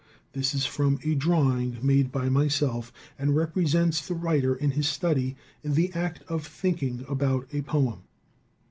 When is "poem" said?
7.61-8.01